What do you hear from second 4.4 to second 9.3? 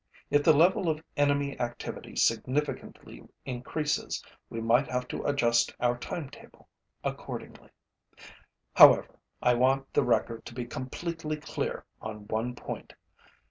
we might have to adjust our timetable accordingly. However,